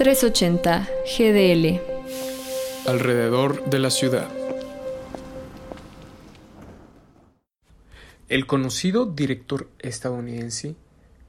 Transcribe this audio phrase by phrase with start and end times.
[0.00, 1.78] 380 GDL.
[2.86, 4.30] Alrededor de la ciudad.
[8.30, 10.74] El conocido director estadounidense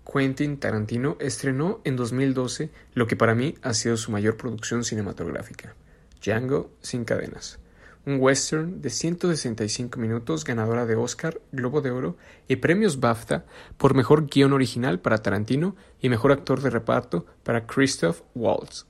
[0.10, 5.76] Quentin Tarantino estrenó en 2012 lo que para mí ha sido su mayor producción cinematográfica,
[6.24, 7.60] Django sin cadenas,
[8.06, 13.46] un western de 165 minutos ganadora de Oscar, Globo de Oro y premios BAFTA
[13.78, 18.86] por mejor guion original para Tarantino y mejor actor de reparto para Christoph Waltz.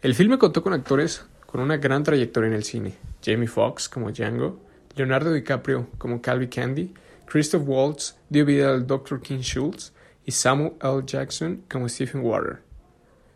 [0.00, 2.94] El filme contó con actores con una gran trayectoria en el cine,
[3.24, 4.60] Jamie Foxx como Django,
[4.96, 6.94] Leonardo DiCaprio como Calvi Candy,
[7.26, 9.20] Christoph Waltz dio vida al Dr.
[9.20, 9.92] King Schultz
[10.24, 11.02] y Samuel L.
[11.04, 12.60] Jackson como Stephen Water.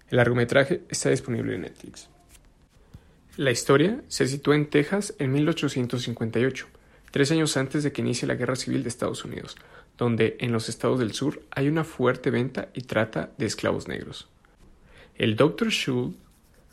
[0.09, 2.09] El largometraje está disponible en Netflix.
[3.37, 6.69] La historia se sitúa en Texas en 1858,
[7.11, 9.57] tres años antes de que inicie la Guerra Civil de Estados Unidos,
[9.99, 14.27] donde en los estados del sur hay una fuerte venta y trata de esclavos negros.
[15.17, 15.71] El Dr.
[15.71, 16.17] Schultz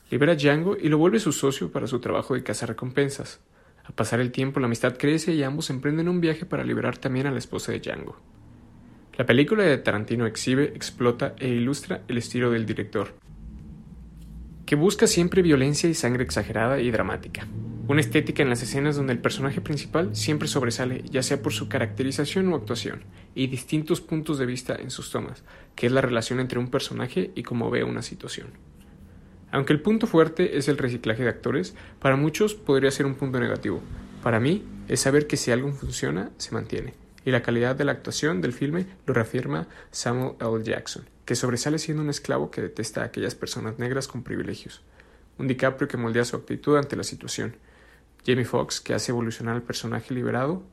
[0.10, 3.42] libera a Django y lo vuelve su socio para su trabajo de recompensas.
[3.84, 7.28] A pasar el tiempo, la amistad crece y ambos emprenden un viaje para liberar también
[7.28, 8.18] a la esposa de Django.
[9.18, 13.16] La película de Tarantino exhibe, explota e ilustra el estilo del director,
[14.76, 17.48] busca siempre violencia y sangre exagerada y dramática.
[17.88, 21.68] Una estética en las escenas donde el personaje principal siempre sobresale, ya sea por su
[21.68, 23.04] caracterización o actuación,
[23.36, 25.44] y distintos puntos de vista en sus tomas,
[25.76, 28.48] que es la relación entre un personaje y cómo ve una situación.
[29.52, 33.40] Aunque el punto fuerte es el reciclaje de actores, para muchos podría ser un punto
[33.40, 33.82] negativo.
[34.24, 36.94] Para mí es saber que si algo funciona, se mantiene.
[37.26, 40.64] Y la calidad de la actuación del filme lo reafirma Samuel L.
[40.64, 44.82] Jackson, que sobresale siendo un esclavo que detesta a aquellas personas negras con privilegios,
[45.38, 47.56] un DiCaprio que moldea su actitud ante la situación,
[48.26, 50.64] Jamie Foxx que hace evolucionar al personaje liberado,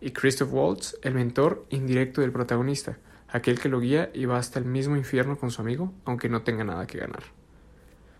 [0.00, 2.98] y Christoph Waltz, el mentor indirecto del protagonista,
[3.28, 6.42] aquel que lo guía y va hasta el mismo infierno con su amigo, aunque no
[6.42, 7.22] tenga nada que ganar.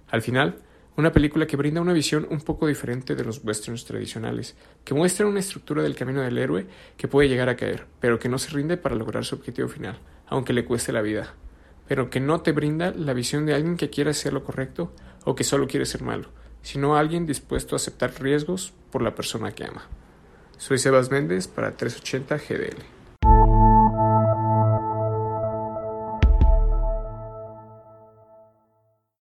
[0.09, 0.63] Al final,
[0.97, 5.27] una película que brinda una visión un poco diferente de los westerns tradicionales, que muestra
[5.27, 6.67] una estructura del camino del héroe
[6.97, 9.99] que puede llegar a caer, pero que no se rinde para lograr su objetivo final,
[10.27, 11.35] aunque le cueste la vida,
[11.87, 14.93] pero que no te brinda la visión de alguien que quiere hacer lo correcto
[15.25, 16.31] o que solo quiere ser malo,
[16.63, 19.87] sino alguien dispuesto a aceptar riesgos por la persona que ama.
[20.57, 22.96] Soy Sebas Méndez para 380 GDL.